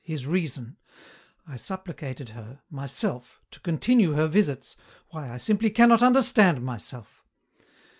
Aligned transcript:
his 0.03 0.25
reason, 0.25 0.77
I 1.47 1.57
supplicated 1.57 2.29
her, 2.29 2.63
myself, 2.71 3.39
to 3.51 3.59
continue 3.59 4.13
her 4.13 4.25
visits, 4.25 4.75
why, 5.09 5.29
I 5.31 5.37
simply 5.37 5.69
cannot 5.69 6.01
understand 6.01 6.63
myself. 6.65 7.23